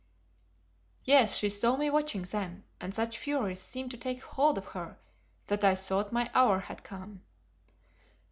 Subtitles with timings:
[1.05, 4.97] Yes, she saw me watching them, and such fury seemed to take hold of her
[5.45, 7.21] that I thought my hour had come.